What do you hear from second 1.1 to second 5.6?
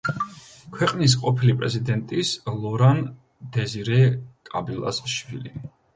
ყოფილი პრეზიდენტის ლორან-დეზირე კაბილას შვილი.